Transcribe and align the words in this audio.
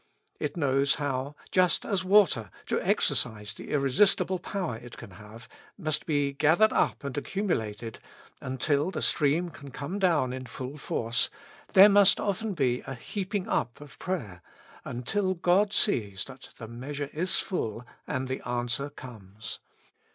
It 0.39 0.57
knows 0.57 0.95
how, 0.95 1.35
just 1.51 1.85
as 1.85 2.03
water, 2.03 2.49
to 2.65 2.81
exercise 2.81 3.53
the 3.53 3.69
irresistible 3.69 4.39
power 4.39 4.77
it 4.77 4.97
can 4.97 5.11
have, 5.11 5.47
must 5.77 6.07
be 6.07 6.33
gathered 6.33 6.73
up 6.73 7.03
and 7.03 7.15
accumulated, 7.15 7.99
until 8.41 8.89
the 8.89 9.03
stream 9.03 9.51
can 9.51 9.69
come 9.69 9.99
down 9.99 10.33
in 10.33 10.47
full 10.47 10.79
force, 10.79 11.29
there 11.73 11.87
must 11.87 12.19
often 12.19 12.55
be 12.55 12.81
a 12.87 12.95
heap 12.95 13.35
ing 13.35 13.47
up 13.47 13.79
of 13.79 13.99
prayer, 13.99 14.41
until 14.83 15.35
God 15.35 15.71
sees 15.71 16.25
that 16.25 16.49
the 16.57 16.67
measure 16.67 17.11
is 17.13 17.37
full, 17.37 17.85
and 18.07 18.27
the 18.27 18.41
answer 18.41 18.89
comes. 18.89 19.59